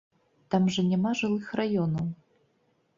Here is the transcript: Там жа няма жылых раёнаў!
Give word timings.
Там 0.55 0.63
жа 0.77 0.85
няма 0.87 1.13
жылых 1.21 1.45
раёнаў! 1.63 2.13